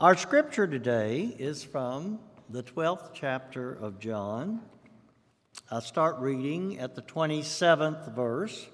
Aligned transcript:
Our 0.00 0.16
scripture 0.16 0.66
today 0.66 1.36
is 1.38 1.62
from 1.62 2.20
the 2.48 2.62
12th 2.62 3.10
chapter 3.12 3.70
of 3.70 3.98
John. 3.98 4.62
I 5.70 5.80
start 5.80 6.20
reading 6.20 6.78
at 6.78 6.94
the 6.94 7.02
27th 7.02 8.14
verse. 8.14 8.66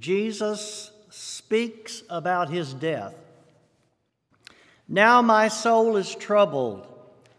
Jesus 0.00 0.90
speaks 1.10 2.02
about 2.10 2.50
his 2.50 2.74
death. 2.74 3.14
Now 4.88 5.22
my 5.22 5.46
soul 5.46 5.96
is 5.96 6.12
troubled, 6.12 6.88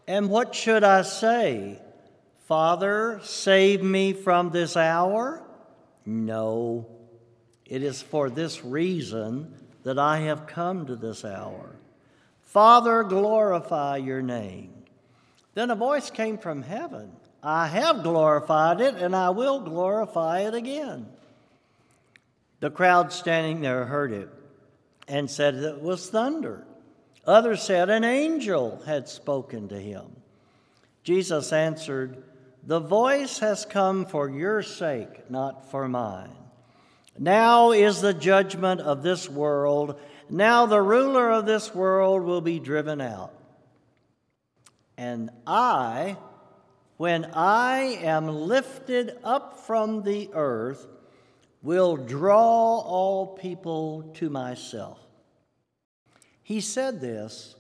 and 0.08 0.30
what 0.30 0.56
should 0.56 0.86
I 0.86 1.02
say? 1.02 1.82
Father, 2.48 3.20
save 3.22 3.84
me 3.84 4.14
from 4.14 4.52
this 4.52 4.78
hour? 4.78 5.44
No, 6.06 6.88
it 7.66 7.84
is 7.84 8.02
for 8.02 8.30
this 8.30 8.64
reason 8.64 9.54
that 9.84 10.00
I 10.00 10.20
have 10.20 10.48
come 10.48 10.86
to 10.86 10.96
this 10.96 11.26
hour. 11.26 11.76
Father, 12.54 13.04
glorify 13.04 13.98
your 13.98 14.22
name. 14.22 14.72
Then 15.56 15.72
a 15.72 15.76
voice 15.76 16.12
came 16.12 16.38
from 16.38 16.62
heaven 16.62 17.12
I 17.42 17.68
have 17.68 18.04
glorified 18.04 18.80
it, 18.80 18.96
and 18.96 19.14
I 19.14 19.32
will 19.32 19.60
glorify 19.60 20.42
it 20.42 20.54
again. 20.54 21.08
The 22.62 22.70
crowd 22.70 23.12
standing 23.12 23.60
there 23.60 23.84
heard 23.84 24.14
it 24.14 24.30
and 25.10 25.30
said 25.30 25.56
it 25.56 25.82
was 25.82 26.10
thunder. 26.10 26.66
Others 27.26 27.64
said 27.64 27.90
an 27.90 28.06
angel 28.06 28.82
had 28.86 29.10
spoken 29.10 29.68
to 29.70 29.78
him. 29.78 30.06
Jesus 31.04 31.52
answered, 31.52 32.24
The 32.66 32.80
voice 32.80 33.40
has 33.40 33.66
come 33.66 34.06
for 34.06 34.30
your 34.30 34.62
sake, 34.64 35.30
not 35.30 35.70
for 35.70 35.90
mine. 35.90 36.32
Now 37.20 37.72
is 37.72 38.00
the 38.00 38.14
judgment 38.14 38.80
of 38.80 39.04
this 39.04 39.30
world. 39.30 40.00
Now 40.30 40.66
the 40.66 40.82
ruler 40.82 41.30
of 41.30 41.46
this 41.46 41.74
world 41.74 42.24
will 42.24 42.42
be 42.42 42.60
driven 42.60 43.02
out. 43.02 43.34
And 44.98 45.30
I, 45.46 46.18
when 46.98 47.26
I 47.34 47.98
am 48.02 48.28
lifted 48.28 49.18
up 49.24 49.60
from 49.66 50.04
the 50.04 50.30
earth, 50.34 50.88
will 51.62 51.96
draw 51.98 52.80
all 52.80 53.28
people 53.28 54.12
to 54.16 54.30
myself. 54.30 55.00
He 56.44 56.60
said 56.60 57.00
this 57.00 57.56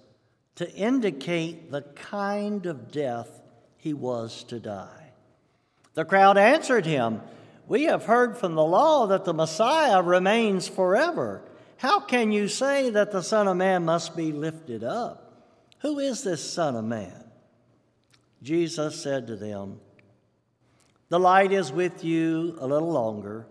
to 0.56 0.72
indicate 0.74 1.72
the 1.72 1.82
kind 1.82 2.66
of 2.66 2.92
death 2.92 3.42
he 3.78 3.94
was 3.94 4.44
to 4.46 4.60
die. 4.60 5.12
The 5.94 6.06
crowd 6.06 6.38
answered 6.38 6.86
him, 6.86 7.22
We 7.68 7.84
have 7.84 8.06
heard 8.06 8.38
from 8.38 8.56
the 8.56 8.64
law 8.64 9.08
that 9.08 9.26
the 9.26 9.34
Messiah 9.34 10.02
remains 10.02 10.68
forever. 10.68 11.44
How 11.84 12.00
can 12.00 12.32
you 12.32 12.48
say 12.48 12.92
that 12.92 13.12
the 13.12 13.22
Son 13.22 13.46
of 13.50 13.58
Man 13.58 13.84
must 13.84 14.16
be 14.16 14.32
lifted 14.32 14.86
up? 14.86 15.34
Who 15.80 16.00
is 16.00 16.24
this 16.24 16.42
Son 16.42 16.78
of 16.78 16.86
Man? 16.86 17.26
Jesus 18.42 19.04
said 19.04 19.28
to 19.28 19.36
them, 19.36 19.82
The 21.10 21.20
light 21.20 21.52
is 21.52 21.74
with 21.74 22.06
you 22.06 22.56
a 22.62 22.66
little 22.66 22.94
longer. 22.94 23.48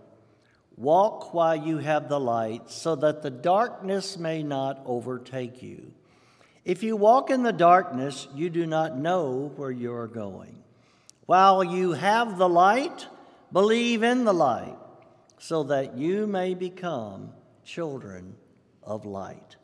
Walk 0.79 1.35
while 1.35 1.55
you 1.55 1.77
have 1.77 2.09
the 2.09 2.19
light, 2.19 2.71
so 2.71 2.95
that 2.95 3.21
the 3.21 3.29
darkness 3.29 4.17
may 4.17 4.43
not 4.43 4.81
overtake 4.87 5.63
you. 5.63 5.93
If 6.65 6.83
you 6.83 6.97
walk 6.97 7.29
in 7.29 7.43
the 7.43 7.53
darkness, 7.53 8.29
you 8.35 8.49
do 8.49 8.65
not 8.65 8.97
know 8.97 9.53
where 9.57 9.71
you 9.71 9.93
are 9.93 10.09
going. 10.09 10.57
While 11.27 11.63
you 11.63 11.93
have 11.93 12.39
the 12.39 12.49
light, 12.49 13.07
believe 13.53 14.03
in 14.03 14.25
the 14.25 14.33
light, 14.33 14.79
so 15.39 15.65
that 15.65 15.99
you 15.99 16.27
may 16.27 16.55
become 16.55 17.35
children 17.65 18.35
of 18.83 19.05
light. 19.05 19.57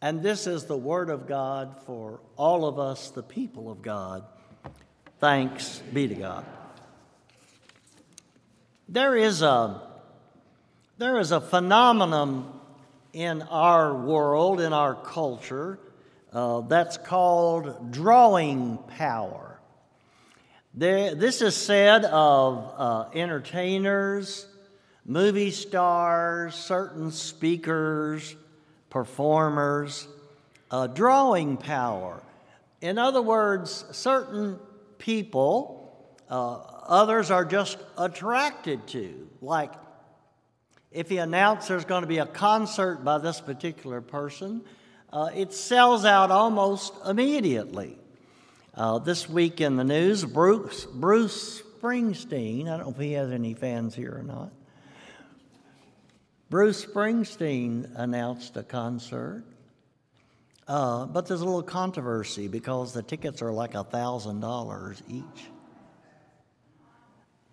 And 0.00 0.22
this 0.22 0.46
is 0.46 0.64
the 0.64 0.76
word 0.76 1.10
of 1.10 1.26
God 1.26 1.82
for 1.84 2.20
all 2.36 2.66
of 2.66 2.78
us, 2.78 3.10
the 3.10 3.22
people 3.22 3.70
of 3.70 3.82
God. 3.82 4.24
Thanks 5.18 5.82
be 5.92 6.06
to 6.08 6.14
God. 6.14 6.44
There 8.88 9.16
is 9.16 9.42
a, 9.42 9.82
there 10.98 11.18
is 11.18 11.32
a 11.32 11.40
phenomenon 11.40 12.52
in 13.12 13.42
our 13.42 13.94
world, 13.94 14.60
in 14.60 14.72
our 14.72 14.94
culture, 14.94 15.78
uh, 16.32 16.60
that's 16.60 16.98
called 16.98 17.90
drawing 17.90 18.78
power. 18.96 19.58
There, 20.74 21.14
this 21.14 21.40
is 21.40 21.56
said 21.56 22.04
of 22.04 22.74
uh, 22.76 23.08
entertainers, 23.14 24.46
movie 25.06 25.52
stars, 25.52 26.54
certain 26.54 27.10
speakers, 27.12 28.34
performers, 28.90 30.08
uh, 30.70 30.88
drawing 30.88 31.56
power. 31.56 32.22
In 32.80 32.98
other 32.98 33.22
words, 33.22 33.84
certain 33.92 34.58
people, 34.98 36.16
uh, 36.28 36.58
others 36.88 37.30
are 37.30 37.44
just 37.44 37.78
attracted 37.96 38.86
to. 38.88 39.28
Like 39.40 39.72
if 40.90 41.08
he 41.08 41.18
announced 41.18 41.68
there's 41.68 41.84
going 41.84 42.02
to 42.02 42.08
be 42.08 42.18
a 42.18 42.26
concert 42.26 43.04
by 43.04 43.18
this 43.18 43.40
particular 43.40 44.00
person, 44.00 44.62
uh, 45.12 45.30
it 45.34 45.52
sells 45.52 46.04
out 46.04 46.30
almost 46.30 46.92
immediately. 47.06 47.98
Uh, 48.74 48.98
this 48.98 49.28
week 49.28 49.60
in 49.60 49.76
the 49.76 49.84
news, 49.84 50.24
Bruce, 50.24 50.84
Bruce 50.84 51.62
Springsteen, 51.62 52.64
I 52.64 52.76
don't 52.76 52.80
know 52.80 52.90
if 52.90 52.98
he 52.98 53.12
has 53.12 53.30
any 53.30 53.54
fans 53.54 53.94
here 53.94 54.18
or 54.18 54.22
not, 54.22 54.50
Bruce 56.48 56.84
Springsteen 56.84 57.90
announced 57.96 58.56
a 58.56 58.62
concert, 58.62 59.42
uh, 60.68 61.04
but 61.06 61.26
there's 61.26 61.40
a 61.40 61.44
little 61.44 61.62
controversy 61.62 62.46
because 62.46 62.92
the 62.92 63.02
tickets 63.02 63.42
are 63.42 63.50
like 63.50 63.72
$1,000 63.72 65.02
each. 65.08 65.44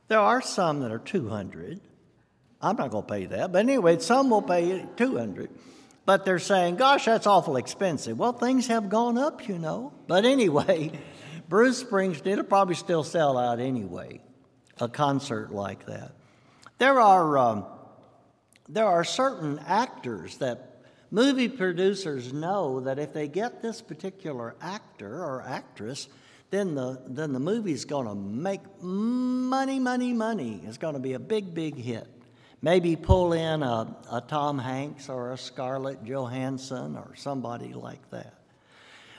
There 0.10 0.20
are 0.20 0.44
some 0.44 0.82
that 0.82 0.92
are 0.92 1.00
200. 1.00 1.82
I'm 2.62 2.76
not 2.76 2.92
going 2.92 3.04
to 3.04 3.12
pay 3.12 3.26
that, 3.26 3.52
but 3.52 3.60
anyway, 3.60 3.98
some 3.98 4.30
will 4.30 4.44
pay 4.44 4.86
200. 4.96 5.50
But 6.06 6.24
they're 6.24 6.38
saying, 6.38 6.76
gosh, 6.76 7.06
that's 7.06 7.26
awful 7.26 7.58
expensive. 7.58 8.20
Well, 8.20 8.34
things 8.34 8.68
have 8.68 8.90
gone 8.90 9.18
up, 9.18 9.48
you 9.48 9.58
know. 9.58 9.92
But 10.06 10.26
anyway, 10.26 10.92
Bruce 11.50 11.84
Springsteen 11.84 12.38
will 12.38 12.44
probably 12.44 12.76
still 12.76 13.04
sell 13.04 13.40
out 13.40 13.60
anyway, 13.60 14.22
a 14.80 14.88
concert 14.88 15.52
like 15.52 15.88
that. 15.88 16.12
There 16.78 17.00
are 17.00 17.38
um, 17.40 17.66
there 18.70 18.88
are 18.88 19.04
certain 19.04 19.60
actors 19.66 20.38
that 20.38 20.82
movie 21.12 21.50
producers 21.50 22.34
know 22.34 22.80
that 22.82 22.98
if 23.00 23.14
they 23.14 23.28
get 23.28 23.62
this 23.62 23.82
particular 23.82 24.56
actor 24.62 25.24
or 25.24 25.44
actress, 25.48 26.08
then 26.50 26.76
the, 26.76 27.02
then 27.08 27.34
the 27.34 27.40
movie's 27.40 27.86
going 27.86 28.08
to 28.08 28.16
make 28.16 28.62
money, 28.82 29.80
money, 29.80 30.14
money. 30.14 30.62
It's 30.66 30.78
going 30.78 30.94
to 30.94 31.00
be 31.00 31.14
a 31.14 31.20
big, 31.20 31.54
big 31.54 31.76
hit. 31.78 32.08
Maybe 32.62 32.96
pull 32.96 33.34
in 33.34 33.62
a, 33.62 33.96
a 34.12 34.22
Tom 34.22 34.58
Hanks 34.58 35.10
or 35.10 35.34
a 35.34 35.38
Scarlett 35.38 36.04
Johansson 36.06 36.96
or 36.96 37.14
somebody 37.16 37.74
like 37.74 38.10
that. 38.12 38.36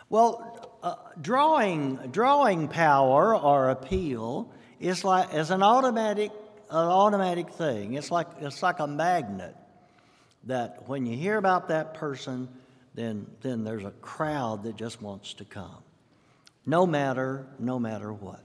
Well, 0.08 0.78
uh, 0.82 0.94
drawing, 1.20 1.96
drawing 2.10 2.68
power 2.68 3.36
or 3.36 3.70
appeal 3.70 4.50
is 4.80 5.04
like 5.04 5.34
is 5.34 5.50
an 5.50 5.62
automatic 5.62 6.30
an 6.70 6.88
automatic 6.88 7.50
thing. 7.50 7.94
It's 7.94 8.10
like, 8.10 8.26
it's 8.40 8.62
like 8.62 8.78
a 8.78 8.86
magnet 8.86 9.56
that 10.44 10.88
when 10.88 11.06
you 11.06 11.16
hear 11.16 11.36
about 11.36 11.68
that 11.68 11.94
person, 11.94 12.48
then, 12.94 13.26
then 13.40 13.64
there's 13.64 13.84
a 13.84 13.90
crowd 13.90 14.64
that 14.64 14.76
just 14.76 15.02
wants 15.02 15.34
to 15.34 15.44
come. 15.44 15.82
No 16.66 16.86
matter, 16.86 17.46
no 17.58 17.78
matter 17.78 18.12
what. 18.12 18.40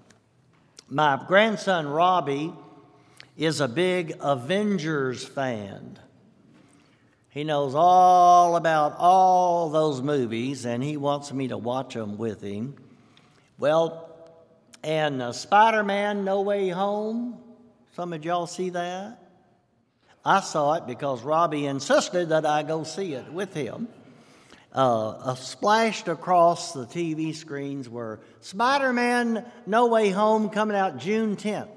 My 0.90 1.24
grandson 1.28 1.88
Robbie 1.88 2.54
is 3.38 3.62
a 3.62 3.68
big 3.68 4.16
Avengers 4.20 5.24
fan. 5.26 6.00
He 7.30 7.44
knows 7.44 7.76
all 7.76 8.56
about 8.56 8.96
all 8.98 9.70
those 9.70 10.02
movies 10.02 10.66
and 10.66 10.84
he 10.84 10.98
wants 10.98 11.32
me 11.32 11.50
to 11.50 11.58
watch 11.58 11.94
them 11.94 12.18
with 12.18 12.42
him. 12.42 12.76
Well, 13.60 14.10
and 14.84 15.22
uh, 15.22 15.32
Spider 15.34 15.84
Man 15.84 16.26
No 16.26 16.42
Way 16.42 16.70
Home, 16.70 17.38
some 18.00 18.14
of 18.14 18.24
y'all 18.24 18.48
see 18.48 18.70
that? 18.70 19.20
I 20.24 20.40
saw 20.40 20.76
it 20.76 20.88
because 20.88 21.22
Robbie 21.22 21.66
insisted 21.66 22.30
that 22.30 22.46
I 22.46 22.64
go 22.64 22.86
see 22.86 23.12
it 23.12 23.30
with 23.34 23.54
him. 23.54 23.90
Uh, 24.72 25.36
splashed 25.36 26.08
across 26.08 26.72
the 26.72 26.86
TV 26.86 27.36
screens 27.36 27.90
were 27.90 28.22
Spider 28.40 28.94
Man 28.94 29.46
No 29.66 29.88
Way 29.88 30.12
Home 30.12 30.50
coming 30.50 30.78
out 30.78 31.00
June 31.00 31.36
10th. 31.36 31.68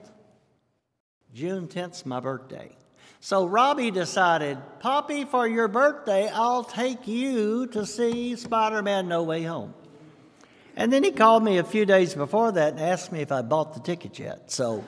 June 1.35 1.67
10th's 1.67 2.07
my 2.07 2.21
birthday. 2.21 2.71
So 3.19 3.45
Robbie 3.45 3.91
decided, 3.91 4.59
Poppy, 4.79 5.25
for 5.25 5.49
your 5.49 5.67
birthday, 5.67 6.31
I'll 6.33 6.63
take 6.63 7.09
you 7.09 7.67
to 7.73 7.85
see 7.85 8.37
Spider 8.37 8.81
Man 8.81 9.09
No 9.09 9.25
Way 9.25 9.43
Home. 9.43 9.75
And 10.77 10.93
then 10.93 11.03
he 11.03 11.11
called 11.11 11.43
me 11.43 11.59
a 11.59 11.65
few 11.65 11.85
days 11.85 12.15
before 12.15 12.53
that 12.53 12.75
and 12.75 12.81
asked 12.81 13.11
me 13.11 13.23
if 13.23 13.33
I 13.33 13.43
bought 13.43 13.75
the 13.75 13.81
ticket 13.81 14.21
yet. 14.21 14.53
So. 14.53 14.85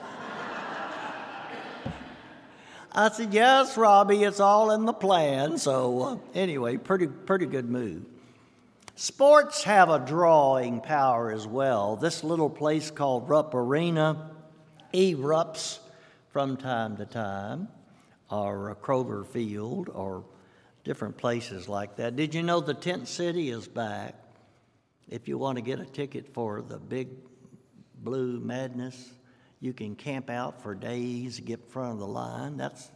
I 2.97 3.09
said, 3.09 3.33
Yes, 3.33 3.75
Robbie, 3.75 4.23
it's 4.23 4.39
all 4.39 4.71
in 4.71 4.85
the 4.85 4.93
plan. 4.93 5.57
So, 5.57 6.01
uh, 6.01 6.17
anyway, 6.33 6.77
pretty, 6.77 7.07
pretty 7.07 7.45
good 7.45 7.69
move. 7.69 8.05
Sports 8.95 9.63
have 9.63 9.89
a 9.89 9.99
drawing 9.99 10.79
power 10.79 11.29
as 11.29 11.45
well. 11.45 11.97
This 11.97 12.23
little 12.23 12.49
place 12.49 12.89
called 12.89 13.27
Rupp 13.27 13.53
Arena 13.53 14.31
erupts 14.93 15.79
from 16.29 16.55
time 16.55 16.95
to 16.97 17.05
time, 17.05 17.67
or 18.31 18.77
Kroger 18.81 19.27
Field, 19.27 19.89
or 19.93 20.23
different 20.85 21.17
places 21.17 21.67
like 21.67 21.97
that. 21.97 22.15
Did 22.15 22.33
you 22.33 22.43
know 22.43 22.61
the 22.61 22.73
Tent 22.73 23.09
City 23.09 23.49
is 23.49 23.67
back? 23.67 24.15
If 25.09 25.27
you 25.27 25.37
want 25.37 25.57
to 25.57 25.61
get 25.61 25.81
a 25.81 25.85
ticket 25.85 26.33
for 26.33 26.61
the 26.61 26.77
big 26.77 27.09
blue 27.97 28.39
madness, 28.39 29.11
you 29.59 29.73
can 29.73 29.95
camp 29.95 30.29
out 30.29 30.61
for 30.61 30.75
days, 30.75 31.39
get 31.39 31.59
in 31.59 31.65
front 31.67 31.93
of 31.93 31.99
the 31.99 32.07
line. 32.07 32.57
That's 32.57 32.91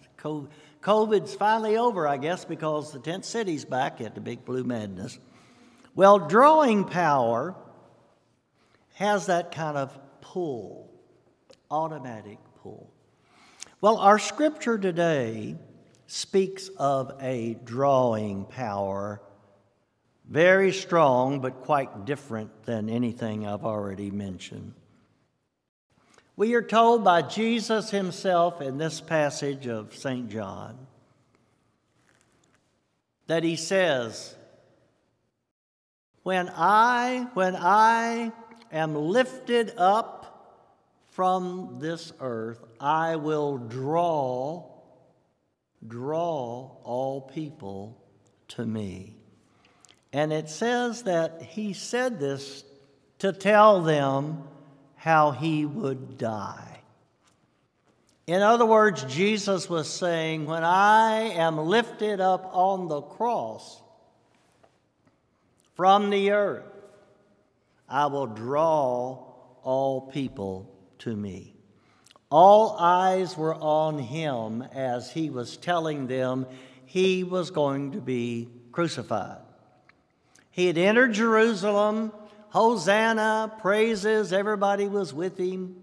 COVID's 0.81 1.33
finally 1.33 1.77
over, 1.77 2.07
I 2.07 2.17
guess, 2.17 2.45
because 2.45 2.91
the 2.91 2.99
tent 2.99 3.25
city's 3.25 3.65
back 3.65 4.01
at 4.01 4.15
the 4.15 4.21
big 4.21 4.45
blue 4.45 4.63
madness. 4.63 5.17
Well, 5.95 6.19
drawing 6.19 6.85
power 6.85 7.55
has 8.95 9.27
that 9.27 9.51
kind 9.53 9.77
of 9.77 9.97
pull, 10.21 10.91
automatic 11.71 12.37
pull. 12.61 12.91
Well, 13.81 13.97
our 13.97 14.19
scripture 14.19 14.77
today 14.77 15.55
speaks 16.07 16.69
of 16.77 17.13
a 17.21 17.55
drawing 17.63 18.45
power, 18.45 19.21
very 20.27 20.73
strong, 20.73 21.39
but 21.39 21.61
quite 21.61 22.05
different 22.05 22.63
than 22.63 22.89
anything 22.89 23.47
I've 23.47 23.63
already 23.63 24.11
mentioned. 24.11 24.73
We 26.39 26.53
are 26.53 26.61
told 26.61 27.03
by 27.03 27.23
Jesus 27.23 27.89
himself 27.89 28.61
in 28.61 28.77
this 28.77 29.01
passage 29.01 29.67
of 29.67 29.93
St. 29.93 30.29
John 30.29 30.87
that 33.27 33.43
he 33.43 33.57
says, 33.57 34.37
When 36.23 36.49
I, 36.55 37.27
when 37.33 37.57
I 37.57 38.31
am 38.71 38.95
lifted 38.95 39.73
up 39.75 40.71
from 41.09 41.79
this 41.81 42.13
earth, 42.21 42.63
I 42.79 43.17
will 43.17 43.57
draw, 43.57 44.63
draw 45.85 46.71
all 46.85 47.19
people 47.19 48.01
to 48.55 48.65
me. 48.65 49.17
And 50.13 50.31
it 50.31 50.49
says 50.49 51.03
that 51.03 51.41
he 51.41 51.73
said 51.73 52.17
this 52.21 52.63
to 53.17 53.33
tell 53.33 53.81
them 53.81 54.45
how 54.99 55.31
he 55.31 55.65
would 55.65 56.17
die. 56.17 56.81
In 58.27 58.41
other 58.41 58.65
words, 58.65 59.05
Jesus 59.05 59.69
was 59.69 59.89
saying, 59.89 60.45
When 60.45 60.63
I 60.63 61.31
am 61.35 61.57
lifted 61.57 62.19
up 62.19 62.51
on 62.53 62.89
the 62.89 63.01
cross 63.01 63.81
from 65.75 66.09
the 66.09 66.31
earth, 66.31 66.65
I 67.87 68.07
will 68.07 68.27
draw 68.27 69.23
all 69.63 70.01
people 70.01 70.69
to 70.99 71.15
me. 71.15 71.55
All 72.29 72.75
eyes 72.77 73.37
were 73.37 73.55
on 73.55 73.99
him 73.99 74.61
as 74.61 75.11
he 75.11 75.29
was 75.29 75.55
telling 75.55 76.07
them 76.07 76.45
he 76.85 77.23
was 77.23 77.51
going 77.51 77.93
to 77.93 78.01
be 78.01 78.49
crucified. 78.73 79.39
He 80.51 80.67
had 80.67 80.77
entered 80.77 81.13
Jerusalem 81.13 82.11
Hosanna, 82.49 83.53
praises, 83.59 84.33
everybody 84.33 84.87
was 84.87 85.13
with 85.13 85.37
him. 85.37 85.75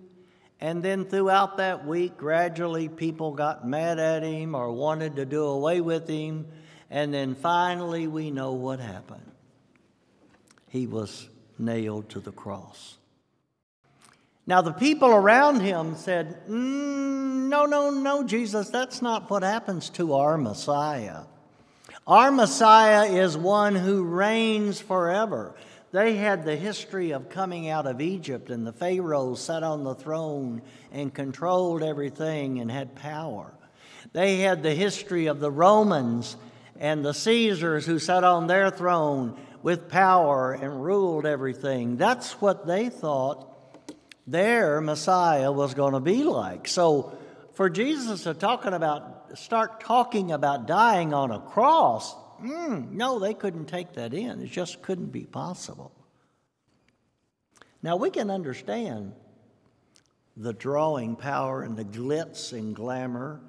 And 0.60 0.82
then 0.82 1.04
throughout 1.04 1.58
that 1.58 1.86
week, 1.86 2.16
gradually 2.16 2.88
people 2.88 3.32
got 3.32 3.66
mad 3.66 3.98
at 3.98 4.22
him 4.22 4.54
or 4.54 4.72
wanted 4.72 5.16
to 5.16 5.24
do 5.24 5.44
away 5.44 5.80
with 5.80 6.08
him. 6.08 6.46
And 6.90 7.12
then 7.12 7.34
finally, 7.34 8.06
we 8.06 8.30
know 8.30 8.52
what 8.52 8.80
happened. 8.80 9.30
He 10.68 10.86
was 10.86 11.28
nailed 11.58 12.08
to 12.10 12.20
the 12.20 12.32
cross. 12.32 12.96
Now, 14.46 14.62
the 14.62 14.72
people 14.72 15.10
around 15.10 15.60
him 15.60 15.96
said, 15.96 16.46
mm, 16.48 17.48
No, 17.48 17.66
no, 17.66 17.90
no, 17.90 18.24
Jesus, 18.24 18.70
that's 18.70 19.02
not 19.02 19.28
what 19.28 19.42
happens 19.42 19.90
to 19.90 20.14
our 20.14 20.38
Messiah. 20.38 21.22
Our 22.06 22.30
Messiah 22.30 23.10
is 23.10 23.36
one 23.36 23.74
who 23.74 24.04
reigns 24.04 24.80
forever. 24.80 25.56
They 25.92 26.16
had 26.16 26.44
the 26.44 26.56
history 26.56 27.12
of 27.12 27.28
coming 27.28 27.68
out 27.68 27.86
of 27.86 28.00
Egypt, 28.00 28.50
and 28.50 28.66
the 28.66 28.72
Pharaoh 28.72 29.34
sat 29.34 29.62
on 29.62 29.84
the 29.84 29.94
throne 29.94 30.62
and 30.92 31.14
controlled 31.14 31.82
everything 31.82 32.58
and 32.60 32.70
had 32.70 32.94
power. 32.94 33.54
They 34.12 34.38
had 34.38 34.62
the 34.62 34.74
history 34.74 35.26
of 35.26 35.40
the 35.40 35.50
Romans 35.50 36.36
and 36.78 37.04
the 37.04 37.14
Caesars 37.14 37.86
who 37.86 37.98
sat 37.98 38.24
on 38.24 38.46
their 38.46 38.70
throne 38.70 39.38
with 39.62 39.88
power 39.88 40.52
and 40.52 40.84
ruled 40.84 41.26
everything. 41.26 41.96
That's 41.96 42.32
what 42.40 42.66
they 42.66 42.88
thought 42.88 43.52
their 44.26 44.80
Messiah 44.80 45.52
was 45.52 45.74
going 45.74 45.94
to 45.94 46.00
be 46.00 46.24
like. 46.24 46.68
So 46.68 47.16
for 47.54 47.70
Jesus 47.70 48.24
to 48.24 48.34
talking 48.34 48.74
about 48.74 49.38
start 49.38 49.80
talking 49.80 50.32
about 50.32 50.66
dying 50.66 51.12
on 51.12 51.30
a 51.30 51.40
cross, 51.40 52.14
Mm, 52.42 52.92
no, 52.92 53.18
they 53.18 53.34
couldn't 53.34 53.66
take 53.66 53.94
that 53.94 54.14
in. 54.14 54.40
It 54.40 54.50
just 54.50 54.82
couldn't 54.82 55.12
be 55.12 55.24
possible. 55.24 55.92
Now, 57.82 57.96
we 57.96 58.10
can 58.10 58.30
understand 58.30 59.12
the 60.36 60.52
drawing 60.52 61.16
power 61.16 61.62
and 61.62 61.76
the 61.76 61.84
glitz 61.84 62.52
and 62.52 62.74
glamour 62.74 63.40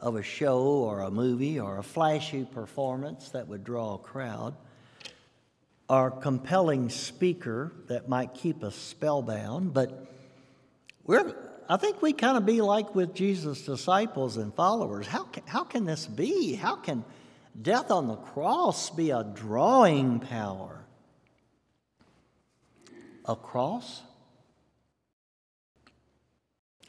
of 0.00 0.16
a 0.16 0.22
show 0.22 0.60
or 0.62 1.00
a 1.00 1.10
movie 1.10 1.60
or 1.60 1.78
a 1.78 1.82
flashy 1.82 2.44
performance 2.44 3.28
that 3.30 3.46
would 3.46 3.62
draw 3.62 3.94
a 3.94 3.98
crowd, 3.98 4.54
or 5.88 6.08
a 6.08 6.10
compelling 6.10 6.88
speaker 6.88 7.72
that 7.88 8.08
might 8.08 8.34
keep 8.34 8.64
us 8.64 8.74
spellbound, 8.74 9.74
but 9.74 10.06
we're, 11.04 11.34
I 11.68 11.76
think 11.76 12.00
we 12.00 12.12
kind 12.12 12.36
of 12.36 12.46
be 12.46 12.60
like 12.62 12.94
with 12.94 13.14
Jesus' 13.14 13.64
disciples 13.64 14.36
and 14.36 14.54
followers. 14.54 15.06
How 15.06 15.24
can, 15.24 15.42
how 15.46 15.64
can 15.64 15.84
this 15.84 16.06
be? 16.06 16.54
How 16.54 16.76
can 16.76 17.04
death 17.60 17.90
on 17.90 18.06
the 18.06 18.16
cross 18.16 18.90
be 18.90 19.10
a 19.10 19.24
drawing 19.24 20.20
power. 20.20 20.84
A 23.26 23.36
cross? 23.36 24.02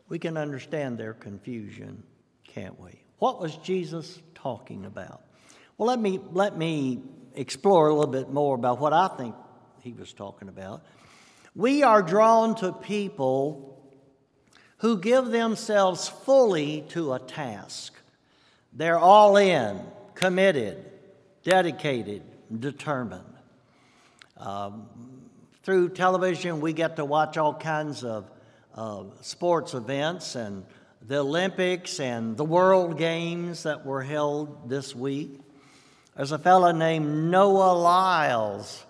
We 0.07 0.19
can 0.19 0.37
understand 0.37 0.97
their 0.97 1.13
confusion, 1.13 2.03
can't 2.47 2.79
we? 2.79 2.91
What 3.19 3.39
was 3.39 3.55
Jesus 3.57 4.19
talking 4.35 4.85
about? 4.85 5.21
Well, 5.77 5.87
let 5.87 5.99
me, 5.99 6.19
let 6.31 6.57
me 6.57 7.01
explore 7.35 7.87
a 7.87 7.93
little 7.93 8.11
bit 8.11 8.31
more 8.31 8.55
about 8.55 8.79
what 8.79 8.93
I 8.93 9.07
think 9.07 9.35
he 9.81 9.93
was 9.93 10.13
talking 10.13 10.49
about. 10.49 10.83
We 11.55 11.83
are 11.83 12.01
drawn 12.01 12.55
to 12.55 12.73
people 12.73 13.81
who 14.77 14.99
give 14.99 15.27
themselves 15.27 16.09
fully 16.09 16.83
to 16.89 17.13
a 17.13 17.19
task. 17.19 17.93
They're 18.73 18.99
all 18.99 19.37
in 19.37 19.79
committed, 20.15 20.85
dedicated, 21.43 22.23
determined. 22.59 23.23
Um, 24.37 24.87
through 25.63 25.89
television, 25.89 26.61
we 26.61 26.73
get 26.73 26.97
to 26.97 27.05
watch 27.05 27.37
all 27.37 27.53
kinds 27.53 28.03
of 28.03 28.29
uh, 28.75 29.03
sports 29.21 29.73
events 29.73 30.35
and 30.35 30.65
the 31.05 31.19
Olympics 31.19 31.99
and 31.99 32.35
the 32.37 32.45
World 32.45 32.97
Games 32.97 33.63
that 33.63 33.85
were 33.85 34.01
held 34.01 34.69
this 34.69 34.95
week. 34.95 35.39
There's 36.15 36.31
a 36.31 36.39
fellow 36.39 36.71
named 36.71 37.31
Noah 37.31 37.73
Lyles 37.73 38.85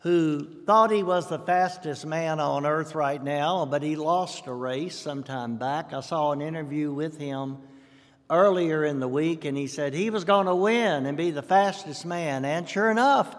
who 0.00 0.46
thought 0.64 0.90
he 0.90 1.02
was 1.02 1.28
the 1.28 1.38
fastest 1.38 2.04
man 2.04 2.38
on 2.38 2.66
earth 2.66 2.94
right 2.94 3.22
now, 3.22 3.64
but 3.64 3.82
he 3.82 3.96
lost 3.96 4.46
a 4.46 4.52
race 4.52 4.96
some 4.96 5.22
time 5.22 5.56
back. 5.56 5.92
I 5.92 6.00
saw 6.00 6.32
an 6.32 6.42
interview 6.42 6.92
with 6.92 7.18
him 7.18 7.58
earlier 8.34 8.84
in 8.84 9.00
the 9.00 9.08
week, 9.08 9.44
and 9.44 9.56
he 9.56 9.66
said 9.66 9.94
he 9.94 10.10
was 10.10 10.24
going 10.24 10.46
to 10.46 10.54
win 10.54 11.06
and 11.06 11.16
be 11.16 11.30
the 11.30 11.42
fastest 11.42 12.04
man. 12.04 12.44
And 12.44 12.68
sure 12.68 12.90
enough, 12.90 13.34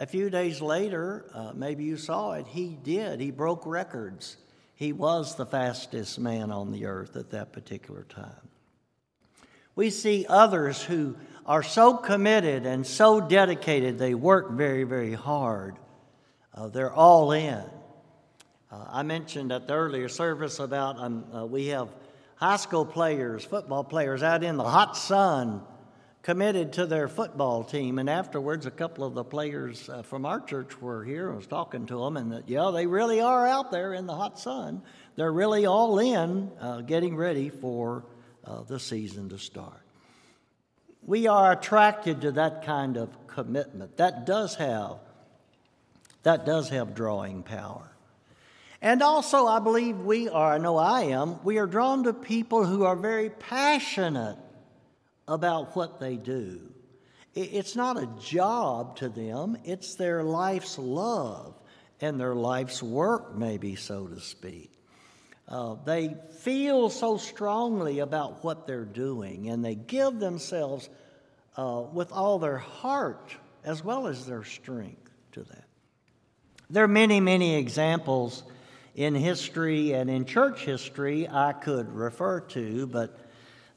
a 0.00 0.06
few 0.06 0.30
days 0.30 0.60
later, 0.60 1.26
uh, 1.34 1.52
maybe 1.54 1.84
you 1.84 1.96
saw 1.96 2.32
it, 2.32 2.46
he 2.46 2.78
did. 2.82 3.20
He 3.20 3.30
broke 3.30 3.66
records. 3.66 4.36
He 4.74 4.92
was 4.92 5.36
the 5.36 5.46
fastest 5.46 6.18
man 6.18 6.50
on 6.50 6.72
the 6.72 6.86
earth 6.86 7.16
at 7.16 7.30
that 7.30 7.52
particular 7.52 8.04
time. 8.04 8.48
We 9.74 9.90
see 9.90 10.26
others 10.28 10.82
who 10.82 11.16
are 11.46 11.62
so 11.62 11.96
committed 11.96 12.66
and 12.66 12.86
so 12.86 13.20
dedicated, 13.20 13.98
they 13.98 14.14
work 14.14 14.50
very, 14.52 14.84
very 14.84 15.14
hard. 15.14 15.76
Uh, 16.54 16.68
they're 16.68 16.92
all 16.92 17.32
in. 17.32 17.64
Uh, 18.70 18.84
I 18.88 19.02
mentioned 19.02 19.52
at 19.52 19.66
the 19.66 19.74
earlier 19.74 20.08
service 20.08 20.58
about 20.58 20.98
um, 20.98 21.24
uh, 21.34 21.46
we 21.46 21.66
have 21.68 21.88
high 22.42 22.56
school 22.56 22.84
players, 22.84 23.44
football 23.44 23.84
players 23.84 24.20
out 24.20 24.42
in 24.42 24.56
the 24.56 24.64
hot 24.64 24.96
sun 24.96 25.62
committed 26.24 26.72
to 26.72 26.86
their 26.86 27.06
football 27.06 27.62
team. 27.62 28.00
And 28.00 28.10
afterwards, 28.10 28.66
a 28.66 28.70
couple 28.72 29.04
of 29.04 29.14
the 29.14 29.22
players 29.22 29.88
uh, 29.88 30.02
from 30.02 30.26
our 30.26 30.40
church 30.40 30.80
were 30.80 31.04
here. 31.04 31.32
I 31.32 31.36
was 31.36 31.46
talking 31.46 31.86
to 31.86 32.00
them, 32.00 32.16
and 32.16 32.32
that, 32.32 32.48
yeah, 32.48 32.72
they 32.74 32.88
really 32.88 33.20
are 33.20 33.46
out 33.46 33.70
there 33.70 33.94
in 33.94 34.06
the 34.06 34.16
hot 34.16 34.40
sun. 34.40 34.82
They're 35.14 35.32
really 35.32 35.66
all 35.66 36.00
in, 36.00 36.50
uh, 36.60 36.80
getting 36.80 37.14
ready 37.14 37.48
for 37.48 38.04
uh, 38.44 38.62
the 38.62 38.80
season 38.80 39.28
to 39.28 39.38
start. 39.38 39.86
We 41.06 41.28
are 41.28 41.52
attracted 41.52 42.22
to 42.22 42.32
that 42.32 42.64
kind 42.64 42.96
of 42.96 43.28
commitment. 43.28 43.98
That 43.98 44.26
does 44.26 44.56
have 44.56 44.98
That 46.24 46.44
does 46.44 46.70
have 46.70 46.96
drawing 46.96 47.44
power. 47.44 47.91
And 48.82 49.00
also, 49.00 49.46
I 49.46 49.60
believe 49.60 50.00
we 50.00 50.28
are, 50.28 50.54
I 50.54 50.58
know 50.58 50.76
I 50.76 51.02
am, 51.02 51.42
we 51.44 51.58
are 51.58 51.68
drawn 51.68 52.02
to 52.02 52.12
people 52.12 52.66
who 52.66 52.82
are 52.84 52.96
very 52.96 53.30
passionate 53.30 54.36
about 55.28 55.76
what 55.76 56.00
they 56.00 56.16
do. 56.16 56.60
It's 57.32 57.76
not 57.76 57.96
a 57.96 58.08
job 58.20 58.96
to 58.96 59.08
them, 59.08 59.56
it's 59.64 59.94
their 59.94 60.24
life's 60.24 60.78
love 60.78 61.54
and 62.00 62.18
their 62.18 62.34
life's 62.34 62.82
work, 62.82 63.36
maybe, 63.36 63.76
so 63.76 64.08
to 64.08 64.20
speak. 64.20 64.72
Uh, 65.46 65.76
they 65.84 66.16
feel 66.40 66.90
so 66.90 67.16
strongly 67.16 68.00
about 68.00 68.42
what 68.42 68.66
they're 68.66 68.84
doing 68.84 69.48
and 69.48 69.64
they 69.64 69.76
give 69.76 70.18
themselves 70.18 70.88
uh, 71.56 71.84
with 71.92 72.10
all 72.10 72.40
their 72.40 72.58
heart 72.58 73.36
as 73.64 73.84
well 73.84 74.08
as 74.08 74.26
their 74.26 74.42
strength 74.42 75.10
to 75.30 75.44
that. 75.44 75.64
There 76.68 76.82
are 76.82 76.88
many, 76.88 77.20
many 77.20 77.54
examples 77.56 78.42
in 78.94 79.14
history 79.14 79.92
and 79.92 80.10
in 80.10 80.24
church 80.24 80.64
history 80.64 81.28
I 81.28 81.52
could 81.52 81.92
refer 81.94 82.40
to, 82.40 82.86
but 82.86 83.18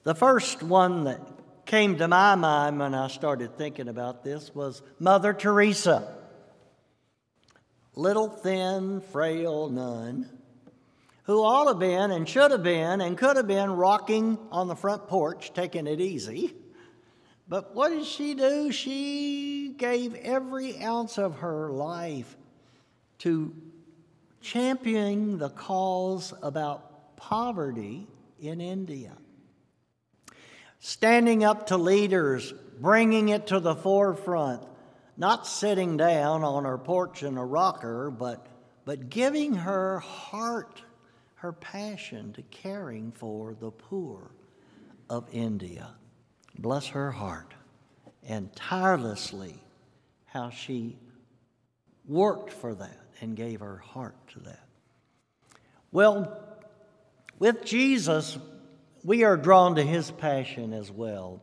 the 0.04 0.16
first 0.16 0.62
one 0.62 1.06
that 1.06 1.22
came 1.66 1.98
to 1.98 2.08
my 2.08 2.36
mind 2.36 2.80
when 2.80 2.94
I 2.94 3.08
started 3.08 3.58
thinking 3.58 3.88
about 3.88 4.24
this 4.24 4.54
was 4.54 4.82
Mother 5.00 5.34
Teresa. 5.34 6.16
Little, 7.96 8.30
thin, 8.30 9.02
frail 9.02 9.70
nun 9.70 10.30
who 11.24 11.44
ought 11.44 11.64
to 11.64 11.70
have 11.70 11.80
been 11.80 12.12
and 12.12 12.30
should 12.30 12.52
have 12.52 12.62
been 12.62 13.02
and 13.02 13.18
could 13.18 13.36
have 13.36 13.48
been 13.48 13.72
rocking 13.72 14.38
on 14.52 14.68
the 14.68 14.76
front 14.76 15.08
porch, 15.08 15.52
taking 15.54 15.88
it 15.88 16.00
easy. 16.00 16.54
But 17.48 17.76
what 17.76 17.90
did 17.90 18.06
she 18.06 18.36
do? 18.36 18.72
She 18.72 19.74
gave 19.76 20.14
every 20.16 20.82
ounce 20.84 21.18
of 21.18 21.38
her 21.38 21.72
life 21.72 22.38
to 23.20 23.54
championing 24.46 25.38
the 25.38 25.50
cause 25.50 26.34
about 26.42 27.18
poverty 27.18 28.08
in 28.40 28.62
India 28.62 29.12
standing 30.80 31.44
up 31.44 31.66
to 31.68 31.78
leaders, 31.78 32.54
bringing 32.80 33.30
it 33.30 33.48
to 33.48 33.60
the 33.60 33.76
forefront, 33.76 34.62
not 35.18 35.48
sitting 35.48 35.98
down 35.98 36.44
on 36.44 36.64
her 36.64 36.78
porch 36.78 37.24
in 37.24 37.38
a 37.38 37.46
rocker, 37.46 38.12
but, 38.12 38.46
but 38.86 39.10
giving 39.10 39.56
her 39.56 39.98
heart, 40.00 40.84
her 41.36 41.52
passion 41.52 42.32
to 42.34 42.44
caring 42.44 43.12
for 43.12 43.56
the 43.60 43.72
poor 43.72 44.30
of 45.10 45.28
India. 45.32 45.90
Bless 46.60 46.86
her 46.90 47.12
heart. 47.12 47.56
And 48.28 48.56
tirelessly, 48.56 49.56
how 50.26 50.52
she 50.52 51.00
worked 52.08 52.52
for 52.52 52.76
that 52.76 53.05
and 53.22 53.36
gave 53.36 53.60
her 53.60 53.78
heart 53.78 54.16
to 54.34 54.40
that. 54.42 54.68
Well, 55.92 56.38
with 57.40 57.64
Jesus, 57.64 58.38
we 59.04 59.24
are 59.24 59.38
drawn 59.38 59.76
to 59.76 59.84
his 59.84 60.12
passion 60.12 60.74
as 60.74 60.92
well. 60.92 61.42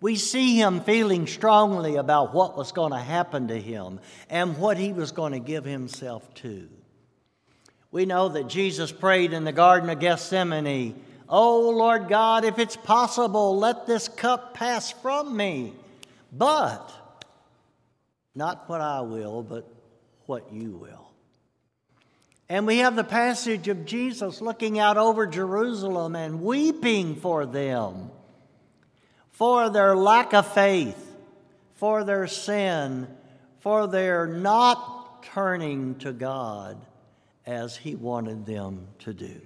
We 0.00 0.16
see 0.16 0.58
him 0.58 0.80
feeling 0.80 1.26
strongly 1.26 1.96
about 1.96 2.32
what 2.32 2.56
was 2.56 2.72
going 2.72 2.92
to 2.92 2.98
happen 2.98 3.48
to 3.48 3.60
him 3.60 4.00
and 4.30 4.56
what 4.56 4.78
he 4.78 4.92
was 4.92 5.12
going 5.12 5.32
to 5.32 5.38
give 5.40 5.64
himself 5.64 6.32
to. 6.36 6.68
We 7.90 8.06
know 8.06 8.28
that 8.30 8.48
Jesus 8.48 8.92
prayed 8.92 9.32
in 9.32 9.44
the 9.44 9.52
Garden 9.52 9.90
of 9.90 9.98
Gethsemane, 9.98 11.02
Oh 11.28 11.70
Lord 11.70 12.08
God, 12.08 12.44
if 12.44 12.58
it's 12.58 12.76
possible, 12.76 13.58
let 13.58 13.86
this 13.86 14.08
cup 14.08 14.54
pass 14.54 14.90
from 14.90 15.36
me. 15.36 15.74
But 16.32 16.92
not 18.34 18.68
what 18.68 18.80
I 18.80 19.00
will, 19.02 19.42
but 19.42 19.68
what 20.26 20.52
you 20.52 20.76
will. 20.76 21.09
And 22.50 22.66
we 22.66 22.78
have 22.78 22.96
the 22.96 23.04
passage 23.04 23.68
of 23.68 23.84
Jesus 23.84 24.40
looking 24.40 24.80
out 24.80 24.96
over 24.96 25.24
Jerusalem 25.24 26.16
and 26.16 26.42
weeping 26.42 27.14
for 27.14 27.46
them, 27.46 28.10
for 29.30 29.70
their 29.70 29.94
lack 29.94 30.34
of 30.34 30.52
faith, 30.52 31.14
for 31.76 32.02
their 32.02 32.26
sin, 32.26 33.06
for 33.60 33.86
their 33.86 34.26
not 34.26 35.22
turning 35.22 35.94
to 36.00 36.12
God 36.12 36.84
as 37.46 37.76
He 37.76 37.94
wanted 37.94 38.46
them 38.46 38.88
to 38.98 39.14
do. 39.14 39.40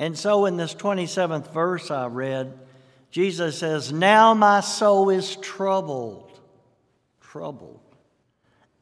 And 0.00 0.18
so 0.18 0.46
in 0.46 0.56
this 0.56 0.74
27th 0.74 1.52
verse 1.52 1.92
I 1.92 2.06
read, 2.06 2.58
Jesus 3.12 3.56
says, 3.56 3.92
Now 3.92 4.34
my 4.34 4.58
soul 4.58 5.10
is 5.10 5.36
troubled, 5.36 6.40
troubled. 7.20 7.78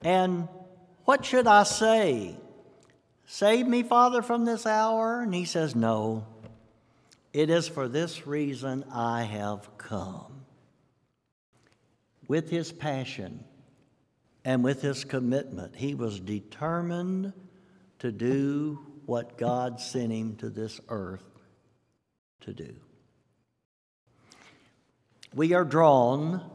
And 0.00 0.48
what 1.04 1.26
should 1.26 1.46
I 1.46 1.64
say? 1.64 2.38
Save 3.26 3.66
me, 3.66 3.82
Father, 3.82 4.22
from 4.22 4.44
this 4.44 4.66
hour? 4.66 5.20
And 5.20 5.34
he 5.34 5.44
says, 5.44 5.74
No. 5.74 6.26
It 7.32 7.50
is 7.50 7.66
for 7.66 7.88
this 7.88 8.28
reason 8.28 8.84
I 8.92 9.24
have 9.24 9.76
come. 9.76 10.44
With 12.28 12.48
his 12.48 12.70
passion 12.70 13.44
and 14.44 14.62
with 14.62 14.82
his 14.82 15.04
commitment, 15.04 15.74
he 15.74 15.94
was 15.96 16.20
determined 16.20 17.32
to 17.98 18.12
do 18.12 18.78
what 19.06 19.36
God 19.36 19.80
sent 19.80 20.12
him 20.12 20.36
to 20.36 20.48
this 20.48 20.80
earth 20.88 21.24
to 22.42 22.52
do. 22.52 22.74
We 25.34 25.52
are 25.54 25.64
drawn 25.64 26.48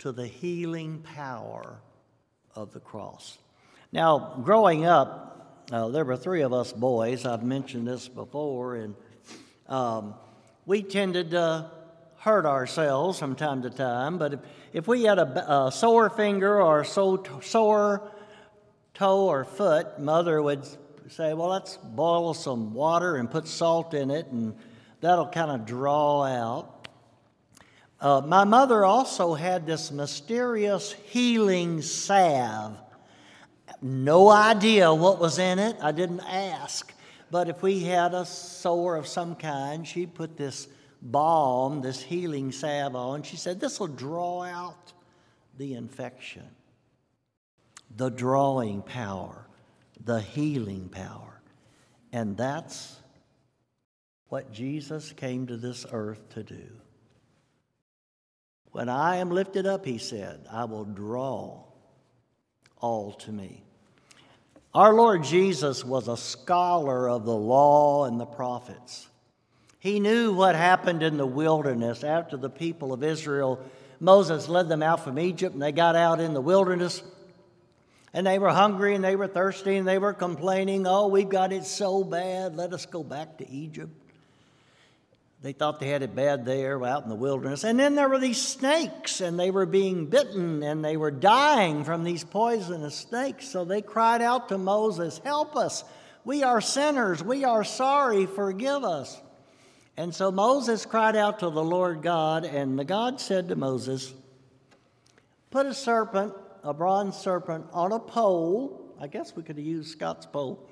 to 0.00 0.10
the 0.10 0.26
healing 0.26 1.02
power 1.02 1.78
of 2.54 2.72
the 2.72 2.80
cross. 2.80 3.38
Now, 3.92 4.40
growing 4.42 4.84
up, 4.84 5.45
uh, 5.72 5.88
there 5.88 6.04
were 6.04 6.16
three 6.16 6.42
of 6.42 6.52
us 6.52 6.72
boys. 6.72 7.26
I've 7.26 7.42
mentioned 7.42 7.88
this 7.88 8.06
before, 8.08 8.76
and 8.76 8.94
um, 9.68 10.14
we 10.64 10.82
tended 10.82 11.32
to 11.32 11.70
hurt 12.18 12.46
ourselves 12.46 13.18
from 13.18 13.34
time 13.34 13.62
to 13.62 13.70
time. 13.70 14.18
But 14.18 14.34
if, 14.34 14.40
if 14.72 14.88
we 14.88 15.02
had 15.04 15.18
a, 15.18 15.66
a 15.66 15.72
sore 15.72 16.08
finger 16.10 16.60
or 16.60 16.82
a 16.82 16.84
so, 16.84 17.22
sore 17.42 18.10
toe 18.94 19.26
or 19.26 19.44
foot, 19.44 19.98
mother 19.98 20.40
would 20.40 20.64
say, 21.08 21.34
Well, 21.34 21.48
let's 21.48 21.76
boil 21.76 22.32
some 22.34 22.72
water 22.72 23.16
and 23.16 23.28
put 23.28 23.48
salt 23.48 23.92
in 23.92 24.12
it, 24.12 24.26
and 24.28 24.54
that'll 25.00 25.28
kind 25.28 25.50
of 25.50 25.66
draw 25.66 26.22
out. 26.22 26.88
Uh, 28.00 28.22
my 28.24 28.44
mother 28.44 28.84
also 28.84 29.34
had 29.34 29.66
this 29.66 29.90
mysterious 29.90 30.92
healing 30.92 31.82
salve 31.82 32.76
no 33.82 34.30
idea 34.30 34.92
what 34.92 35.20
was 35.20 35.38
in 35.38 35.58
it. 35.58 35.76
I 35.82 35.92
didn't 35.92 36.20
ask. 36.20 36.92
But 37.30 37.48
if 37.48 37.62
we 37.62 37.80
had 37.80 38.14
a 38.14 38.24
sore 38.24 38.96
of 38.96 39.06
some 39.06 39.34
kind, 39.34 39.86
she 39.86 40.06
put 40.06 40.36
this 40.36 40.68
balm, 41.02 41.82
this 41.82 42.02
healing 42.02 42.52
salve 42.52 42.96
on. 42.96 43.22
She 43.22 43.36
said, 43.36 43.60
This 43.60 43.80
will 43.80 43.88
draw 43.88 44.42
out 44.42 44.92
the 45.58 45.74
infection. 45.74 46.48
The 47.96 48.10
drawing 48.10 48.82
power, 48.82 49.46
the 50.04 50.20
healing 50.20 50.88
power. 50.88 51.40
And 52.12 52.36
that's 52.36 52.96
what 54.28 54.52
Jesus 54.52 55.12
came 55.12 55.46
to 55.46 55.56
this 55.56 55.86
earth 55.90 56.28
to 56.30 56.42
do. 56.42 56.66
When 58.72 58.88
I 58.88 59.16
am 59.16 59.30
lifted 59.30 59.66
up, 59.66 59.84
he 59.84 59.98
said, 59.98 60.46
I 60.50 60.64
will 60.64 60.84
draw 60.84 61.65
all 62.80 63.12
to 63.12 63.32
me. 63.32 63.62
Our 64.74 64.92
Lord 64.92 65.24
Jesus 65.24 65.84
was 65.84 66.06
a 66.06 66.16
scholar 66.16 67.08
of 67.08 67.24
the 67.24 67.34
law 67.34 68.04
and 68.04 68.20
the 68.20 68.26
prophets. 68.26 69.08
He 69.78 70.00
knew 70.00 70.32
what 70.32 70.54
happened 70.54 71.02
in 71.02 71.16
the 71.16 71.26
wilderness 71.26 72.04
after 72.04 72.36
the 72.36 72.50
people 72.50 72.92
of 72.92 73.02
Israel. 73.02 73.60
Moses 74.00 74.48
led 74.48 74.68
them 74.68 74.82
out 74.82 75.04
from 75.04 75.18
Egypt, 75.18 75.54
and 75.54 75.62
they 75.62 75.72
got 75.72 75.96
out 75.96 76.20
in 76.20 76.34
the 76.34 76.40
wilderness. 76.40 77.02
And 78.12 78.26
they 78.26 78.38
were 78.38 78.50
hungry 78.50 78.94
and 78.94 79.04
they 79.04 79.14
were 79.14 79.28
thirsty 79.28 79.76
and 79.76 79.86
they 79.86 79.98
were 79.98 80.14
complaining, 80.14 80.86
Oh, 80.86 81.08
we've 81.08 81.28
got 81.28 81.52
it 81.52 81.64
so 81.64 82.02
bad. 82.02 82.56
Let 82.56 82.72
us 82.72 82.86
go 82.86 83.02
back 83.02 83.38
to 83.38 83.50
Egypt. 83.50 83.92
They 85.46 85.52
thought 85.52 85.78
they 85.78 85.86
had 85.86 86.02
it 86.02 86.16
bad 86.16 86.44
there 86.44 86.84
out 86.84 87.04
in 87.04 87.08
the 87.08 87.14
wilderness. 87.14 87.62
And 87.62 87.78
then 87.78 87.94
there 87.94 88.08
were 88.08 88.18
these 88.18 88.42
snakes, 88.42 89.20
and 89.20 89.38
they 89.38 89.52
were 89.52 89.64
being 89.64 90.06
bitten 90.06 90.64
and 90.64 90.84
they 90.84 90.96
were 90.96 91.12
dying 91.12 91.84
from 91.84 92.02
these 92.02 92.24
poisonous 92.24 92.96
snakes. 92.96 93.46
So 93.48 93.64
they 93.64 93.80
cried 93.80 94.22
out 94.22 94.48
to 94.48 94.58
Moses, 94.58 95.20
Help 95.22 95.54
us! 95.54 95.84
We 96.24 96.42
are 96.42 96.60
sinners. 96.60 97.22
We 97.22 97.44
are 97.44 97.62
sorry. 97.62 98.26
Forgive 98.26 98.82
us. 98.82 99.22
And 99.96 100.12
so 100.12 100.32
Moses 100.32 100.84
cried 100.84 101.14
out 101.14 101.38
to 101.38 101.50
the 101.50 101.62
Lord 101.62 102.02
God, 102.02 102.44
and 102.44 102.76
the 102.76 102.84
God 102.84 103.20
said 103.20 103.46
to 103.50 103.54
Moses, 103.54 104.12
Put 105.52 105.66
a 105.66 105.74
serpent, 105.74 106.34
a 106.64 106.74
bronze 106.74 107.16
serpent, 107.16 107.66
on 107.72 107.92
a 107.92 108.00
pole. 108.00 108.96
I 109.00 109.06
guess 109.06 109.36
we 109.36 109.44
could 109.44 109.58
have 109.58 109.64
used 109.64 109.92
Scott's 109.92 110.26
pole. 110.26 110.68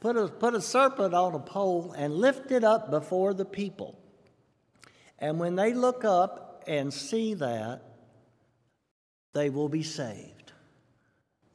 Put 0.00 0.18
a, 0.18 0.28
put 0.28 0.52
a 0.52 0.60
serpent 0.60 1.14
on 1.14 1.34
a 1.34 1.40
pole 1.40 1.94
and 1.96 2.12
lift 2.12 2.52
it 2.52 2.62
up 2.62 2.90
before 2.90 3.32
the 3.32 3.46
people. 3.46 3.97
And 5.18 5.38
when 5.38 5.56
they 5.56 5.74
look 5.74 6.04
up 6.04 6.64
and 6.66 6.92
see 6.92 7.34
that, 7.34 7.82
they 9.34 9.50
will 9.50 9.68
be 9.68 9.82
saved. 9.82 10.52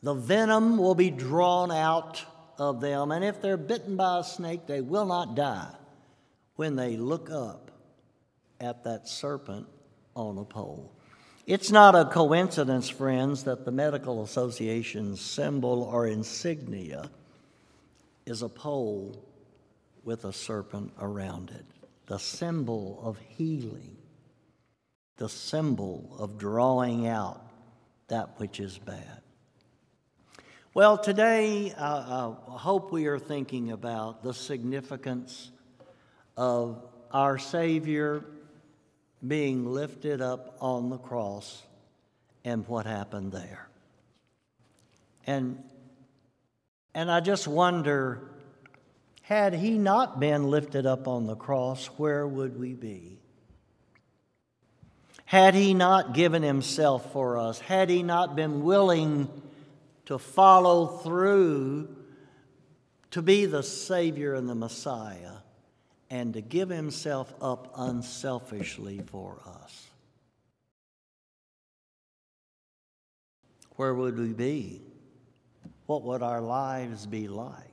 The 0.01 0.13
venom 0.13 0.77
will 0.77 0.95
be 0.95 1.09
drawn 1.09 1.71
out 1.71 2.23
of 2.57 2.81
them, 2.81 3.11
and 3.11 3.23
if 3.23 3.41
they're 3.41 3.57
bitten 3.57 3.95
by 3.95 4.19
a 4.19 4.23
snake, 4.23 4.67
they 4.67 4.81
will 4.81 5.05
not 5.05 5.35
die 5.35 5.73
when 6.55 6.75
they 6.75 6.97
look 6.97 7.31
up 7.31 7.71
at 8.59 8.83
that 8.83 9.07
serpent 9.07 9.67
on 10.15 10.37
a 10.37 10.43
pole. 10.43 10.93
It's 11.45 11.71
not 11.71 11.95
a 11.95 12.05
coincidence, 12.05 12.87
friends, 12.89 13.43
that 13.43 13.65
the 13.65 13.71
Medical 13.71 14.23
Association's 14.23 15.19
symbol 15.19 15.83
or 15.83 16.07
insignia 16.07 17.09
is 18.25 18.41
a 18.41 18.49
pole 18.49 19.25
with 20.03 20.23
a 20.25 20.31
serpent 20.33 20.93
around 20.99 21.49
it, 21.49 21.65
the 22.07 22.19
symbol 22.19 22.99
of 23.03 23.17
healing, 23.17 23.97
the 25.17 25.29
symbol 25.29 26.15
of 26.19 26.37
drawing 26.37 27.07
out 27.07 27.41
that 28.07 28.39
which 28.39 28.59
is 28.59 28.77
bad. 28.77 29.21
Well, 30.73 30.97
today 30.97 31.71
uh, 31.77 32.33
I 32.47 32.57
hope 32.57 32.91
we 32.91 33.05
are 33.05 33.19
thinking 33.19 33.71
about 33.71 34.23
the 34.23 34.33
significance 34.33 35.51
of 36.35 36.83
our 37.11 37.37
Savior 37.37 38.25
being 39.25 39.65
lifted 39.65 40.19
up 40.19 40.57
on 40.59 40.89
the 40.89 40.97
cross 40.97 41.61
and 42.43 42.67
what 42.67 42.85
happened 42.85 43.31
there. 43.31 43.67
And, 45.25 45.63
and 46.93 47.09
I 47.09 47.19
just 47.19 47.47
wonder 47.47 48.32
had 49.23 49.53
he 49.53 49.77
not 49.77 50.19
been 50.19 50.49
lifted 50.49 50.85
up 50.85 51.07
on 51.07 51.27
the 51.27 51.35
cross, 51.35 51.87
where 51.97 52.27
would 52.27 52.59
we 52.59 52.73
be? 52.73 53.17
Had 55.25 55.55
he 55.55 55.73
not 55.73 56.13
given 56.13 56.43
himself 56.43 57.11
for 57.13 57.37
us, 57.37 57.59
had 57.59 57.89
he 57.89 58.03
not 58.03 58.35
been 58.35 58.63
willing 58.63 59.29
to 60.05 60.19
follow 60.19 60.87
through 60.87 61.87
to 63.11 63.21
be 63.21 63.45
the 63.45 63.63
Savior 63.63 64.33
and 64.33 64.49
the 64.49 64.55
Messiah 64.55 65.37
and 66.09 66.33
to 66.33 66.41
give 66.41 66.69
himself 66.69 67.33
up 67.41 67.73
unselfishly 67.77 68.99
for 69.05 69.39
us. 69.47 69.87
Where 73.77 73.93
would 73.93 74.19
we 74.19 74.33
be? 74.33 74.81
What 75.85 76.03
would 76.03 76.21
our 76.21 76.41
lives 76.41 77.05
be 77.05 77.27
like 77.27 77.72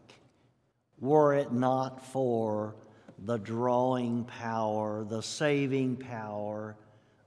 were 1.00 1.34
it 1.34 1.52
not 1.52 2.04
for 2.06 2.76
the 3.18 3.38
drawing 3.38 4.24
power, 4.24 5.04
the 5.04 5.22
saving 5.22 5.96
power 5.96 6.76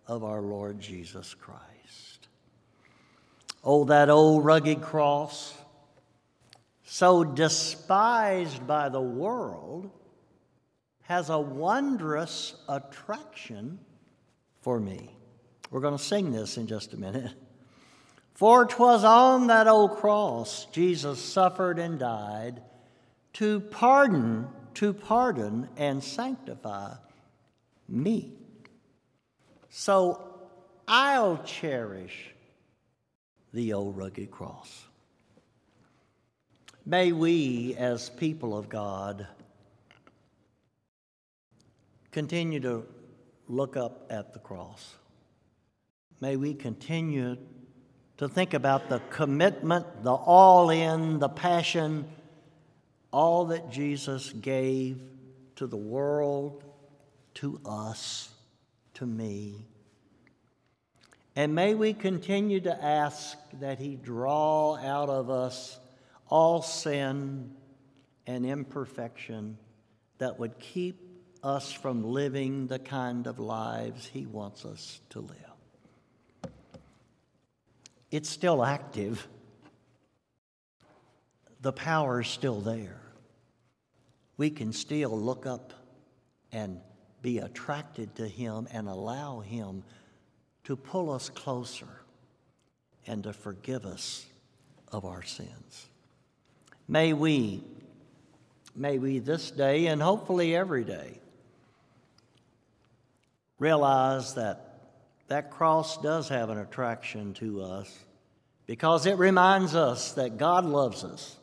of 0.08 0.24
our 0.24 0.42
Lord 0.42 0.80
Jesus 0.80 1.34
Christ? 1.34 2.28
Oh, 3.64 3.86
that 3.86 4.10
old 4.10 4.46
rugged 4.46 4.82
cross, 4.82 5.54
so 6.84 7.24
despised 7.24 8.66
by 8.68 8.90
the 8.90 9.02
world, 9.02 9.90
has 11.04 11.30
a 11.30 11.40
wondrous 11.40 12.56
attraction 12.70 13.80
for 14.62 14.80
me. 14.80 15.10
We're 15.70 15.82
going 15.82 15.98
to 15.98 16.04
sing 16.04 16.32
this 16.32 16.58
in 16.58 16.68
just 16.68 16.94
a 16.94 16.98
minute. 16.98 17.32
For 18.34 18.66
'twas 18.66 19.04
on 19.04 19.48
that 19.48 19.68
old 19.68 19.98
cross 19.98 20.66
Jesus 20.72 21.20
suffered 21.20 21.78
and 21.78 22.00
died 22.00 22.62
to 23.34 23.60
pardon, 23.60 24.48
to 24.76 24.94
pardon 24.94 25.68
and 25.78 26.04
sanctify 26.04 26.94
me. 27.88 28.32
So 29.70 30.22
I'll 30.88 31.44
cherish 31.44 32.34
the 33.54 33.74
old 33.74 33.98
rugged 33.98 34.32
cross. 34.32 34.86
May 36.86 37.12
we, 37.12 37.76
as 37.78 38.10
people 38.10 38.58
of 38.58 38.68
God, 38.68 39.28
continue 42.12 42.60
to 42.60 42.86
look 43.48 43.78
up 43.78 44.06
at 44.10 44.34
the 44.34 44.40
cross. 44.40 44.96
May 46.20 46.36
we 46.36 46.54
continue 46.54 47.38
to 48.18 48.28
think 48.28 48.54
about 48.54 48.90
the 48.90 49.00
commitment, 49.10 50.04
the 50.04 50.14
all 50.14 50.70
in, 50.70 51.20
the 51.20 51.30
passion, 51.30 52.06
all 53.14 53.46
that 53.46 53.70
Jesus 53.70 54.34
gave 54.34 55.00
to 55.56 55.68
the 55.68 55.78
world, 55.78 56.64
to 57.36 57.62
us, 57.64 58.28
to 58.96 59.06
me. 59.06 59.68
And 61.36 61.54
may 61.54 61.76
we 61.76 61.94
continue 61.94 62.60
to 62.62 62.84
ask 62.84 63.38
that 63.60 63.78
He 63.78 63.96
draw 63.96 64.76
out 64.78 65.10
of 65.10 65.30
us 65.30 65.80
all 66.28 66.64
sin 66.64 67.52
and 68.26 68.46
imperfection 68.46 69.60
that 70.18 70.40
would 70.40 70.58
keep 70.58 71.00
us 71.44 71.72
from 71.72 72.04
living 72.04 72.66
the 72.66 72.80
kind 72.80 73.28
of 73.28 73.38
lives 73.38 74.08
He 74.08 74.26
wants 74.26 74.66
us 74.66 75.00
to 75.12 75.20
live. 75.20 76.52
It's 78.10 78.30
still 78.30 78.66
active, 78.66 79.28
the 81.62 81.74
power 81.74 82.22
is 82.22 82.28
still 82.28 82.60
there. 82.60 83.03
We 84.38 84.50
can 84.50 84.74
still 84.74 85.18
look 85.18 85.46
up 85.46 85.74
and 86.52 86.80
be 87.22 87.40
attracted 87.40 88.16
to 88.16 88.28
Him 88.28 88.68
and 88.72 88.88
allow 88.88 89.40
Him 89.40 89.84
to 90.66 90.76
pull 90.76 91.12
us 91.12 91.30
closer 91.30 91.88
and 93.06 93.24
to 93.24 93.34
forgive 93.34 93.86
us 93.86 94.26
of 94.92 95.06
our 95.06 95.24
sins. 95.24 95.88
May 96.88 97.14
we, 97.14 97.64
may 98.76 98.98
we 98.98 99.20
this 99.20 99.52
day 99.52 99.88
and 99.88 100.02
hopefully 100.02 100.56
every 100.56 100.84
day 100.84 101.20
realize 103.60 104.34
that 104.36 104.74
that 105.28 105.50
cross 105.50 105.98
does 105.98 106.30
have 106.30 106.50
an 106.50 106.58
attraction 106.58 107.34
to 107.34 107.62
us 107.62 107.98
because 108.66 109.06
it 109.06 109.18
reminds 109.18 109.74
us 109.74 110.14
that 110.14 110.38
God 110.38 110.66
loves 110.66 111.04
us, 111.04 111.38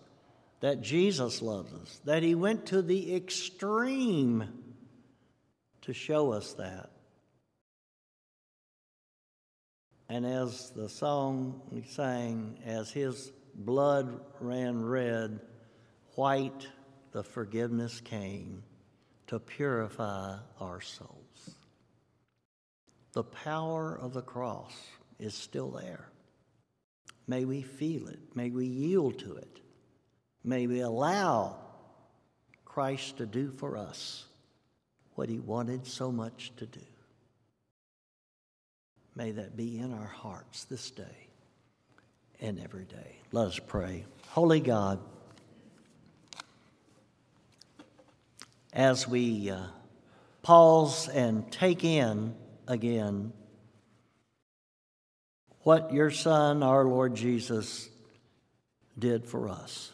that 0.60 0.82
Jesus 0.82 1.42
loves 1.42 1.72
us, 1.72 2.00
that 2.04 2.22
He 2.22 2.34
went 2.34 2.66
to 2.66 2.82
the 2.82 3.14
extreme 3.14 4.44
to 5.82 5.92
show 5.92 6.32
us 6.32 6.52
that. 6.54 6.90
And 10.10 10.26
as 10.26 10.70
the 10.70 10.88
song 10.88 11.62
we 11.70 11.82
sang, 11.82 12.58
as 12.66 12.90
his 12.90 13.30
blood 13.54 14.20
ran 14.40 14.84
red, 14.84 15.38
white 16.16 16.66
the 17.12 17.22
forgiveness 17.22 18.00
came 18.00 18.64
to 19.28 19.38
purify 19.38 20.36
our 20.60 20.80
souls. 20.80 21.54
The 23.12 23.22
power 23.22 23.96
of 23.96 24.12
the 24.12 24.22
cross 24.22 24.74
is 25.20 25.34
still 25.34 25.70
there. 25.70 26.08
May 27.28 27.44
we 27.44 27.62
feel 27.62 28.08
it. 28.08 28.18
May 28.34 28.50
we 28.50 28.66
yield 28.66 29.20
to 29.20 29.36
it. 29.36 29.60
May 30.42 30.66
we 30.66 30.81
allow 30.81 31.57
Christ 32.64 33.18
to 33.18 33.26
do 33.26 33.50
for 33.50 33.76
us 33.76 34.24
what 35.14 35.29
he 35.29 35.38
wanted 35.38 35.87
so 35.87 36.11
much 36.11 36.53
to 36.57 36.66
do. 36.66 36.81
May 39.14 39.33
that 39.33 39.57
be 39.57 39.79
in 39.79 39.92
our 39.92 40.07
hearts 40.07 40.64
this 40.64 40.90
day 40.90 41.29
and 42.40 42.59
every 42.59 42.85
day. 42.85 43.16
Let 43.33 43.48
us 43.48 43.59
pray. 43.59 44.05
Holy 44.29 44.61
God, 44.61 44.98
as 48.72 49.07
we 49.07 49.50
uh, 49.50 49.64
pause 50.42 51.09
and 51.09 51.50
take 51.53 51.85
in 51.85 52.35
again 52.66 53.33
what 55.62 55.92
your 55.92 56.11
Son, 56.11 56.62
our 56.62 56.85
Lord 56.85 57.14
Jesus, 57.14 57.88
did 58.98 59.26
for 59.26 59.48
us. 59.48 59.92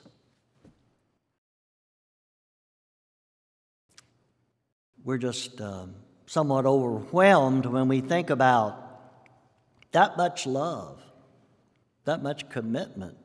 We're 5.07 5.19
just 5.19 5.61
um, 5.61 5.95
somewhat 6.27 6.67
overwhelmed 6.67 7.65
when 7.65 7.87
we 7.87 8.01
think 8.01 8.29
about 8.29 8.83
that 9.93 10.17
much 10.17 10.49
love, 10.49 11.01
that 12.07 12.25
much 12.25 12.49
commitment 12.49 13.17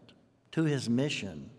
to 0.51 0.65
his 0.65 0.87
mission, 0.87 1.49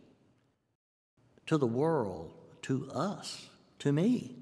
to 1.47 1.59
the 1.59 1.67
world, 1.67 2.33
to 2.63 2.89
us, 2.93 3.49
to 3.81 3.93
me. 3.93 4.37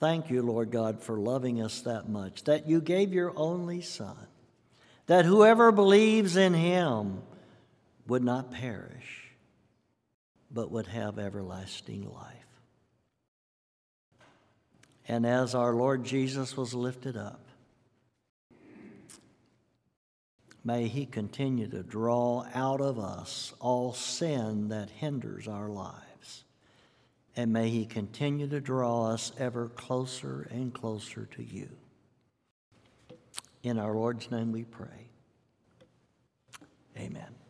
Thank 0.00 0.28
you, 0.28 0.42
Lord 0.42 0.72
God, 0.72 1.00
for 1.00 1.16
loving 1.16 1.62
us 1.62 1.82
that 1.82 2.08
much, 2.08 2.42
that 2.44 2.68
you 2.68 2.80
gave 2.80 3.12
your 3.12 3.32
only 3.36 3.80
Son, 3.80 4.26
that 5.06 5.24
whoever 5.24 5.70
believes 5.70 6.36
in 6.36 6.52
him 6.52 7.22
would 8.08 8.24
not 8.24 8.50
perish, 8.50 9.30
but 10.50 10.72
would 10.72 10.88
have 10.88 11.20
everlasting 11.20 12.12
life. 12.12 12.43
And 15.06 15.26
as 15.26 15.54
our 15.54 15.74
Lord 15.74 16.04
Jesus 16.04 16.56
was 16.56 16.74
lifted 16.74 17.16
up, 17.16 17.44
May 20.64 20.88
He 20.88 21.04
continue 21.04 21.68
to 21.68 21.82
draw 21.82 22.46
out 22.54 22.80
of 22.80 22.98
us 22.98 23.52
all 23.60 23.92
sin 23.92 24.68
that 24.68 24.88
hinders 24.88 25.46
our 25.46 25.68
lives. 25.68 26.44
And 27.36 27.52
may 27.52 27.68
He 27.68 27.84
continue 27.84 28.48
to 28.48 28.60
draw 28.60 29.10
us 29.10 29.32
ever 29.38 29.68
closer 29.68 30.48
and 30.50 30.72
closer 30.72 31.26
to 31.32 31.42
you. 31.42 31.68
In 33.62 33.78
our 33.78 33.92
Lord's 33.92 34.30
name 34.30 34.52
we 34.52 34.64
pray. 34.64 35.08
Amen. 36.96 37.43